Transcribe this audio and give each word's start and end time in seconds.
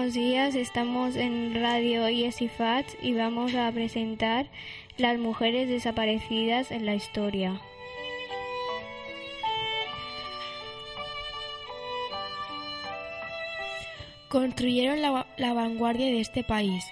Buenos 0.00 0.14
días. 0.14 0.54
Estamos 0.54 1.14
en 1.14 1.60
Radio 1.60 2.08
Yesifat 2.08 2.86
y 3.02 3.12
vamos 3.12 3.54
a 3.54 3.70
presentar 3.70 4.46
las 4.96 5.18
mujeres 5.18 5.68
desaparecidas 5.68 6.70
en 6.70 6.86
la 6.86 6.94
historia. 6.94 7.60
Construyeron 14.28 15.02
la, 15.02 15.52
vanguardia 15.52 16.06
de 16.06 16.20
este 16.20 16.44
país. 16.44 16.84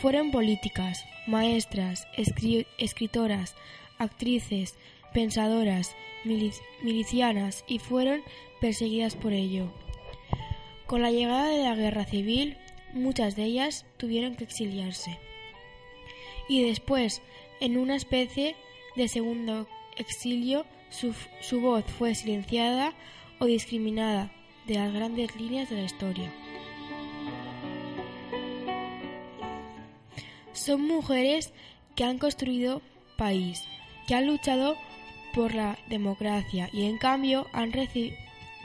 Fueron 0.00 0.30
políticas, 0.30 1.04
maestras, 1.26 2.06
escri- 2.16 2.66
escritoras, 2.78 3.56
actrices, 3.98 4.76
pensadoras, 5.12 5.96
milic- 6.24 6.60
milicianas 6.82 7.64
y 7.66 7.78
fueron 7.78 8.20
perseguidas 8.60 9.16
por 9.16 9.32
ello. 9.32 9.72
Con 10.86 11.02
la 11.02 11.10
llegada 11.10 11.48
de 11.48 11.64
la 11.64 11.74
guerra 11.74 12.04
civil, 12.04 12.56
muchas 12.92 13.36
de 13.36 13.44
ellas 13.44 13.86
tuvieron 13.96 14.36
que 14.36 14.44
exiliarse. 14.44 15.18
Y 16.48 16.62
después, 16.62 17.22
en 17.60 17.78
una 17.78 17.96
especie 17.96 18.54
de 18.96 19.08
segundo 19.08 19.66
exilio, 19.96 20.66
su, 20.90 21.14
su 21.40 21.60
voz 21.60 21.84
fue 21.98 22.14
silenciada 22.14 22.92
o 23.38 23.46
discriminada 23.46 24.30
de 24.66 24.74
las 24.74 24.92
grandes 24.92 25.34
líneas 25.36 25.70
de 25.70 25.76
la 25.76 25.82
historia. 25.84 26.30
Son 30.52 30.86
mujeres 30.86 31.52
que 31.96 32.04
han 32.04 32.18
construido 32.18 32.80
país, 33.16 33.62
que 34.06 34.14
han 34.14 34.26
luchado 34.26 34.76
por 35.34 35.54
la 35.54 35.78
democracia 35.88 36.68
y 36.72 36.84
en 36.84 36.98
cambio 36.98 37.46
han 37.52 37.72
reci- 37.72 38.16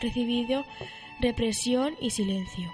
recibido 0.00 0.64
represión 1.20 1.94
y 2.00 2.10
silencio. 2.10 2.70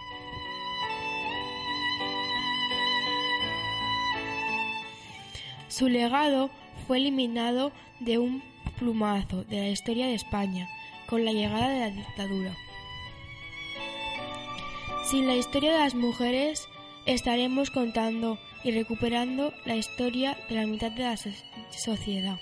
Su 5.69 5.89
legado 5.89 6.51
fue 6.87 6.99
eliminado 6.99 7.73
de 8.01 8.19
un 8.19 8.43
plumazo 8.79 9.45
de 9.45 9.61
la 9.61 9.69
historia 9.69 10.07
de 10.07 10.15
España 10.15 10.69
con 11.09 11.25
la 11.25 11.33
llegada 11.33 11.69
de 11.69 11.81
la 11.81 11.91
dictadura. 11.91 12.57
Sin 15.11 15.27
la 15.27 15.37
historia 15.37 15.73
de 15.73 15.79
las 15.79 15.95
mujeres 15.95 16.67
estaremos 17.07 17.71
contando 17.71 18.39
y 18.63 18.71
recuperando 18.71 19.53
la 19.65 19.77
historia 19.77 20.37
de 20.49 20.55
la 20.57 20.67
mitad 20.67 20.91
de 20.93 21.03
la 21.05 21.17
so- 21.17 21.31
sociedad. 21.71 22.39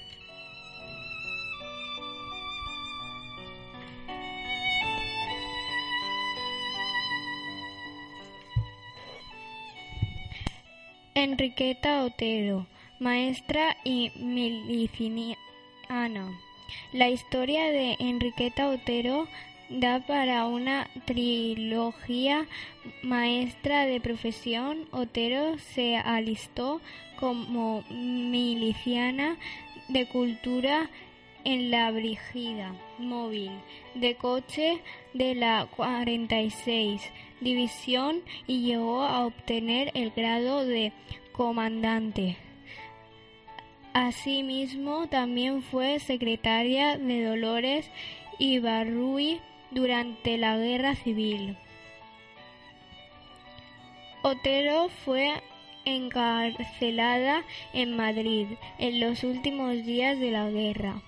Enriqueta 11.22 12.02
Otero, 12.02 12.66
maestra 12.98 13.76
y 13.84 14.10
miliciana. 14.16 15.36
La 16.92 17.10
historia 17.10 17.66
de 17.66 17.96
Enriqueta 18.00 18.68
Otero 18.68 19.28
da 19.68 20.00
para 20.00 20.46
una 20.46 20.90
trilogía. 21.04 22.48
Maestra 23.04 23.86
de 23.86 24.00
profesión, 24.00 24.88
Otero 24.90 25.58
se 25.58 25.96
alistó 25.96 26.80
como 27.20 27.84
miliciana 27.88 29.36
de 29.90 30.08
cultura 30.08 30.90
en 31.44 31.70
la 31.70 31.90
Brigida 31.90 32.74
Móvil 32.98 33.50
de 33.94 34.14
Coche 34.16 34.80
de 35.14 35.34
la 35.34 35.66
46 35.76 37.02
División 37.40 38.22
y 38.46 38.62
llegó 38.62 39.02
a 39.02 39.26
obtener 39.26 39.90
el 39.94 40.10
grado 40.10 40.64
de 40.64 40.92
comandante. 41.32 42.36
Asimismo, 43.92 45.08
también 45.08 45.62
fue 45.62 45.98
secretaria 45.98 46.96
de 46.96 47.24
Dolores 47.24 47.90
Ibarrui 48.38 49.40
durante 49.70 50.38
la 50.38 50.56
Guerra 50.56 50.94
Civil. 50.94 51.56
Otero 54.22 54.88
fue 55.04 55.42
encarcelada 55.84 57.42
en 57.72 57.96
Madrid 57.96 58.46
en 58.78 59.00
los 59.00 59.24
últimos 59.24 59.84
días 59.84 60.18
de 60.20 60.30
la 60.30 60.48
guerra 60.48 61.02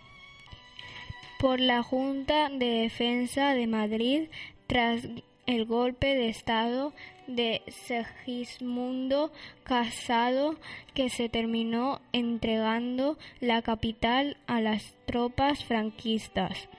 por 1.45 1.61
la 1.61 1.83
Junta 1.83 2.49
de 2.49 2.71
Defensa 2.71 3.53
de 3.53 3.67
Madrid 3.67 4.29
tras 4.67 5.07
el 5.45 5.67
golpe 5.67 6.15
de 6.15 6.31
Estado 6.31 6.95
de 7.27 7.61
Segismundo 7.69 9.31
Casado 9.63 10.57
que 10.95 11.11
se 11.11 11.29
terminó 11.29 12.01
entregando 12.15 13.19
la 13.41 13.61
capital 13.61 14.39
a 14.47 14.63
las 14.63 14.97
tropas 15.05 15.67
franquistas. 15.67 16.71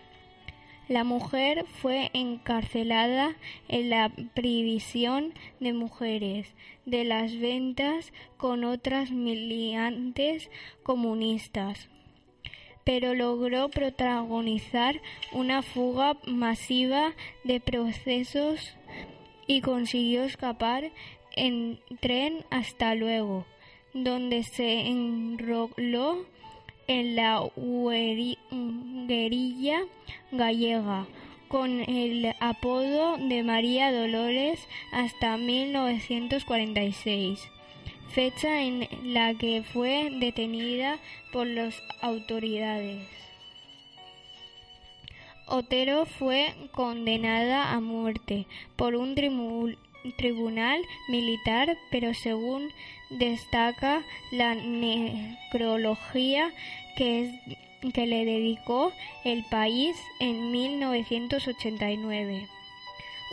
La 0.87 1.03
mujer 1.03 1.67
fue 1.67 2.09
encarcelada 2.13 3.35
en 3.67 3.91
la 3.91 4.11
privisión 4.33 5.35
de 5.59 5.73
mujeres 5.73 6.55
de 6.87 7.03
las 7.03 7.37
ventas 7.37 8.13
con 8.37 8.63
otras 8.63 9.11
militantes 9.11 10.49
comunistas 10.81 11.87
pero 12.85 13.13
logró 13.13 13.69
protagonizar 13.69 15.01
una 15.33 15.61
fuga 15.61 16.15
masiva 16.25 17.13
de 17.43 17.59
procesos 17.59 18.75
y 19.47 19.61
consiguió 19.61 20.23
escapar 20.23 20.91
en 21.35 21.79
tren 21.99 22.45
hasta 22.51 22.95
luego, 22.95 23.45
donde 23.93 24.43
se 24.43 24.87
enroló 24.87 26.25
en 26.87 27.15
la 27.15 27.41
guerrilla 29.07 29.79
gallega 30.31 31.07
con 31.47 31.81
el 31.81 32.33
apodo 32.39 33.17
de 33.17 33.43
María 33.43 33.91
Dolores 33.91 34.67
hasta 34.91 35.37
1946 35.37 37.39
fecha 38.09 38.61
en 38.61 38.87
la 39.13 39.33
que 39.33 39.63
fue 39.63 40.09
detenida 40.19 40.99
por 41.31 41.47
las 41.47 41.81
autoridades. 42.01 43.07
Otero 45.47 46.05
fue 46.05 46.53
condenada 46.71 47.71
a 47.71 47.79
muerte 47.79 48.47
por 48.75 48.95
un 48.95 49.15
tribu- 49.15 49.77
tribunal 50.17 50.81
militar, 51.09 51.77
pero 51.91 52.13
según 52.13 52.69
destaca 53.09 54.03
la 54.31 54.55
necrología 54.55 56.51
que 56.97 57.31
le 57.81 58.25
dedicó 58.25 58.91
el 59.23 59.43
país 59.45 59.95
en 60.19 60.51
1989 60.51 62.47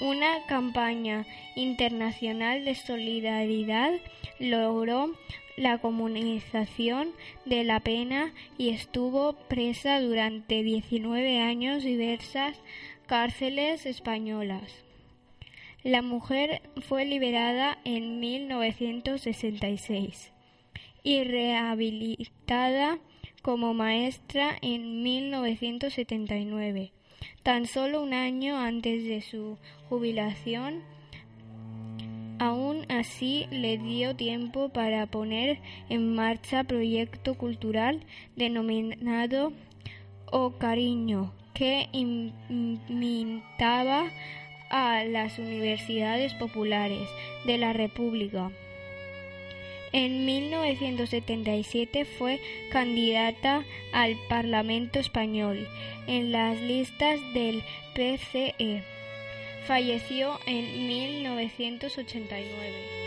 una 0.00 0.46
campaña 0.46 1.26
internacional 1.54 2.64
de 2.64 2.74
solidaridad 2.74 3.92
logró 4.38 5.12
la 5.56 5.78
comunización 5.78 7.10
de 7.44 7.62
la 7.64 7.80
pena 7.80 8.32
y 8.58 8.68
estuvo 8.70 9.34
presa 9.48 10.00
durante 10.00 10.62
19 10.62 11.40
años 11.40 11.84
diversas 11.84 12.58
cárceles 13.06 13.86
españolas. 13.86 14.84
La 15.82 16.00
mujer 16.00 16.62
fue 16.88 17.04
liberada 17.04 17.76
en 17.84 18.20
1966 18.20 20.32
y 21.02 21.24
rehabilitada 21.24 22.98
como 23.42 23.74
maestra 23.74 24.56
en 24.62 25.02
1979 25.02 26.92
tan 27.42 27.66
solo 27.66 28.02
un 28.02 28.14
año 28.14 28.56
antes 28.58 29.04
de 29.04 29.20
su 29.20 29.58
jubilación. 29.88 30.82
Aún 32.38 32.86
así 32.90 33.46
le 33.50 33.78
dio 33.78 34.16
tiempo 34.16 34.68
para 34.70 35.06
poner 35.06 35.58
en 35.88 36.14
marcha 36.14 36.64
proyecto 36.64 37.34
cultural 37.34 38.04
denominado 38.36 39.52
O 40.30 40.58
Cariño, 40.58 41.32
que 41.54 41.88
imitaba 42.48 44.10
a 44.70 45.04
las 45.04 45.38
universidades 45.38 46.34
populares 46.34 47.08
de 47.44 47.58
la 47.58 47.72
República. 47.72 48.50
En 49.92 50.24
1977 50.24 52.06
fue 52.06 52.40
candidata 52.70 53.64
al 53.92 54.16
Parlamento 54.28 54.98
español 54.98 55.68
en 56.06 56.32
las 56.32 56.58
listas 56.60 57.20
del 57.34 57.62
PCE. 57.94 58.82
Falleció 59.66 60.40
en 60.46 60.86
1989. 60.86 63.01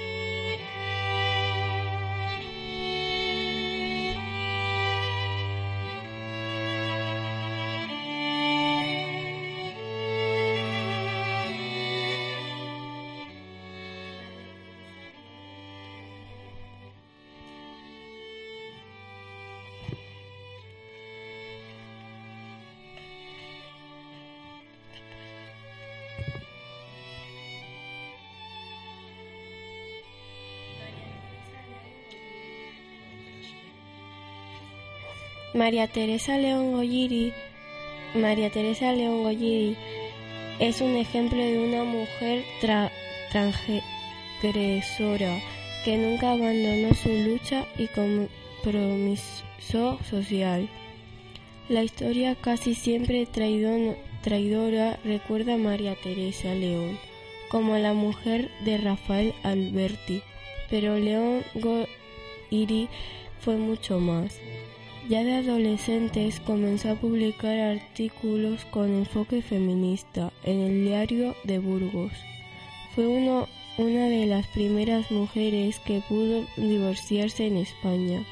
María 35.55 35.87
Teresa 35.87 36.37
León 36.37 36.73
Goyiri, 36.73 37.33
María 38.13 38.49
Teresa 38.49 38.93
Goyiri 38.93 39.77
es 40.59 40.81
un 40.81 40.97
ejemplo 40.97 41.37
de 41.37 41.59
una 41.59 41.85
mujer 41.85 42.43
transgresora 43.31 45.39
que 45.85 45.95
nunca 45.95 46.33
abandonó 46.33 46.93
su 46.93 47.07
lucha 47.07 47.65
y 47.77 47.87
compromiso 47.87 49.45
social. 50.09 50.67
La 51.69 51.83
historia 51.83 52.35
casi 52.35 52.75
siempre 52.75 53.25
traidora 53.25 54.99
recuerda 55.05 55.53
a 55.53 55.57
María 55.57 55.95
Teresa 55.95 56.53
León 56.53 56.99
como 57.47 57.77
la 57.77 57.93
mujer 57.93 58.51
de 58.65 58.77
Rafael 58.77 59.33
Alberti, 59.43 60.21
pero 60.69 60.99
León 60.99 61.45
Goiri 61.53 62.89
fue 63.39 63.55
mucho 63.55 63.99
más. 63.99 64.37
Ya 65.07 65.23
de 65.23 65.35
adolescentes 65.35 66.39
comenzó 66.39 66.89
a 66.89 66.95
publicar 66.95 67.59
artículos 67.59 68.65
con 68.71 68.91
enfoque 68.91 69.43
feminista 69.43 70.33
en 70.43 70.61
el 70.61 70.85
diario 70.85 71.35
de 71.43 71.59
Burgos. 71.59 72.11
Fue 72.95 73.05
una 73.05 74.09
de 74.09 74.25
las 74.25 74.47
primeras 74.47 75.11
mujeres 75.11 75.77
que 75.85 76.01
pudo 76.09 76.47
divorciarse 76.57 77.45
en 77.45 77.57
España. 77.57 78.25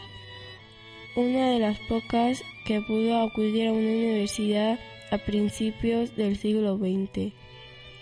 Una 1.16 1.52
de 1.52 1.60
las 1.60 1.78
pocas 1.82 2.42
que 2.66 2.82
pudo 2.82 3.22
acudir 3.22 3.68
a 3.68 3.72
una 3.72 3.92
universidad 3.92 4.80
a 5.12 5.20
principios 5.20 6.16
del 6.16 6.38
siglo 6.38 6.78
XX. 6.78 7.34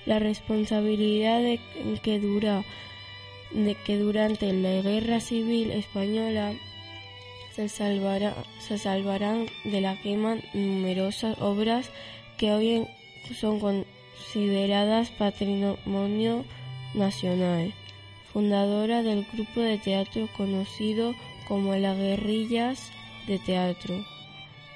La 0.06 0.20
responsabilidad 0.20 1.42
de 1.42 1.60
que, 2.02 2.20
dura, 2.20 2.64
de 3.52 3.76
que 3.76 3.98
durante 3.98 4.54
la 4.54 4.82
Guerra 4.82 5.20
Civil 5.20 5.72
Española 5.72 6.54
se, 7.56 7.68
salvarán 8.78 9.48
de 9.64 9.82
la 9.82 10.00
quema 10.02 10.38
numerosas 10.54 11.38
obras 11.42 11.90
que 12.38 12.52
hoy 12.52 12.88
son 13.40 13.60
consideradas 13.60 15.10
patrimonio 15.12 16.46
nacional. 16.94 17.74
Fundadora 18.32 19.04
del 19.04 19.26
grupo 19.34 19.60
de 19.60 19.78
teatro 19.78 20.30
conocido 20.38 21.14
como 21.48 21.76
las 21.76 21.98
Guerrillas 21.98 22.90
de 23.28 23.40
Teatro 23.40 24.06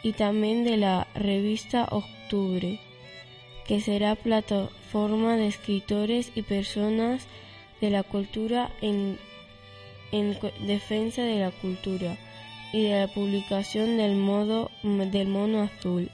y 0.03 0.11
también 0.11 0.65
de 0.65 0.75
la 0.75 1.07
revista 1.15 1.87
Octubre, 1.89 2.79
que 3.65 3.79
será 3.79 4.15
plataforma 4.15 5.37
de 5.37 5.47
escritores 5.47 6.31
y 6.35 6.41
personas 6.41 7.27
de 7.79 7.89
la 7.89 8.03
cultura 8.03 8.71
en 8.81 9.17
defensa 10.67 11.23
de 11.23 11.39
la 11.39 11.51
cultura 11.51 12.17
y 12.75 12.83
de 12.83 12.99
la 12.99 13.07
publicación 13.07 13.95
del, 13.95 14.17
modo, 14.17 14.69
del 14.83 15.29
mono 15.29 15.61
azul. 15.61 16.11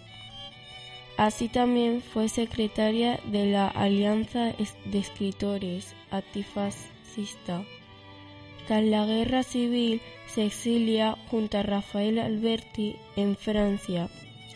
Así 1.18 1.50
también 1.50 2.04
fue 2.04 2.30
secretaria 2.30 3.20
de 3.26 3.48
la 3.48 3.68
Alianza 3.68 4.54
de 4.86 5.00
Escritores 5.00 5.96
Antifascista. 6.12 7.64
Tras 8.68 8.84
la 8.84 9.08
guerra 9.08 9.42
civil 9.42 10.02
se 10.28 10.46
exilia 10.46 11.18
junto 11.32 11.58
a 11.58 11.64
Rafael 11.64 12.20
Alberti 12.20 12.96
en 13.16 13.36
Francia, 13.36 14.08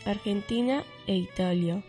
Argentina 0.06 0.84
e 1.07 1.16
Italia. 1.16 1.84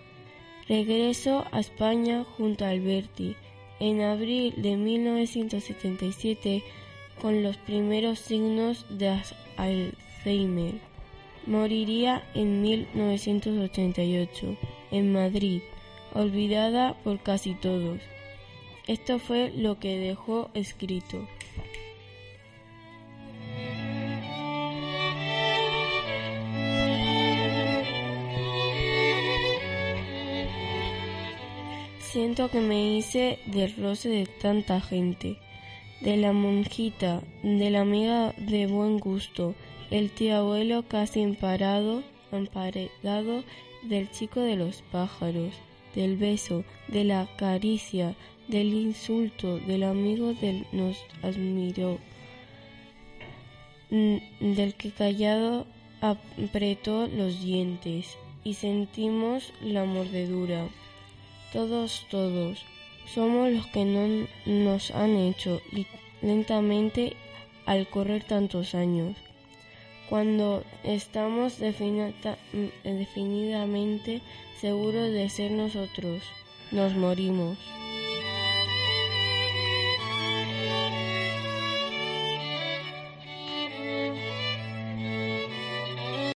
Regresó 0.67 1.45
a 1.53 1.61
España 1.61 2.25
junto 2.39 2.65
a 2.65 2.71
Alberti 2.71 3.37
en 3.81 4.01
abril 4.01 4.55
de 4.57 4.79
1977 4.79 6.63
con 7.21 7.43
los 7.43 7.59
primeros 7.59 8.19
signos 8.19 8.87
de 8.89 9.11
Moriría 11.47 12.25
en 12.35 12.61
1988 12.61 14.57
en 14.91 15.13
Madrid, 15.13 15.63
olvidada 16.15 16.95
por 17.05 17.21
casi 17.21 17.55
todos. 17.55 18.01
Esto 18.89 19.21
fue 19.21 19.53
lo 19.55 19.79
que 19.79 19.97
dejó 19.99 20.51
escrito. 20.55 21.29
Siento 32.01 32.51
que 32.51 32.61
me 32.61 32.97
hice 32.97 33.39
del 33.47 33.77
roce 33.77 34.09
de 34.09 34.27
tanta 34.27 34.81
gente 34.81 35.37
de 36.01 36.17
la 36.17 36.33
monjita, 36.33 37.23
de 37.43 37.71
la 37.71 37.81
amiga 37.81 38.35
de 38.37 38.67
buen 38.67 38.99
gusto, 38.99 39.55
el 39.91 40.11
tío 40.11 40.37
abuelo 40.37 40.85
casi 40.89 41.21
emparado, 41.21 42.03
emparedado, 42.33 43.45
del 43.83 44.11
chico 44.11 44.41
de 44.41 44.57
los 44.57 44.83
pájaros, 44.91 45.55
del 45.95 46.17
beso, 46.17 46.65
de 46.89 47.05
la 47.05 47.29
caricia, 47.37 48.15
del 48.49 48.75
insulto, 48.75 49.59
del 49.59 49.85
amigo 49.85 50.35
del 50.35 50.67
nos 50.73 50.97
admiró, 51.23 51.99
del 53.91 54.75
que 54.75 54.91
callado 54.91 55.67
apretó 56.01 57.07
los 57.07 57.43
dientes 57.43 58.19
y 58.45 58.55
sentimos 58.55 59.53
la 59.61 59.85
mordedura. 59.85 60.69
Todos, 61.53 62.07
todos, 62.11 62.65
somos 63.13 63.51
los 63.51 63.67
que 63.69 63.85
no 63.85 64.27
nos 64.47 64.91
han 64.91 65.17
hecho 65.17 65.61
lentamente 66.23 67.15
al 67.65 67.89
correr 67.89 68.25
tantos 68.25 68.75
años. 68.75 69.17
Cuando 70.09 70.63
estamos 70.85 71.59
definidamente 71.59 74.23
seguros 74.61 75.13
de 75.13 75.29
ser 75.29 75.51
nosotros, 75.51 76.23
nos 76.71 76.95
morimos. 76.95 77.59